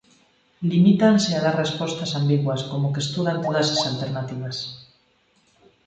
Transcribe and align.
Limítanse 0.71 1.31
a 1.35 1.43
dar 1.45 1.55
respostas 1.63 2.11
ambiguas, 2.19 2.61
como 2.71 2.91
que 2.93 3.03
estudan 3.05 3.37
todas 3.45 3.67
as 3.75 3.81
alternativas. 3.91 4.57